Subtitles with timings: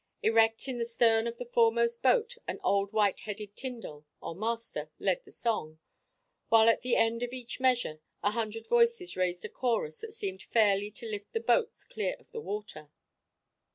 [0.23, 5.23] Erect in the stern of the foremost boat an old whiteheaded tyndal or "master" led
[5.25, 5.77] the song,
[6.49, 10.41] while at the end of each measure a hundred voices raised a chorus that seemed
[10.41, 12.89] fairly to lift the boats clear of the water.